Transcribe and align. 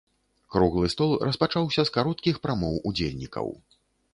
Круглы 0.53 0.87
стол 0.93 1.11
распачаўся 1.27 1.81
з 1.89 1.93
кароткіх 1.99 2.41
прамоў 2.47 2.81
удзельнікаў. 2.93 3.47